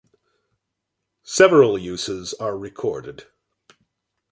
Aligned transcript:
Several 1.27 1.77
uses 1.77 2.33
are 2.33 2.57
recorded. 2.57 3.27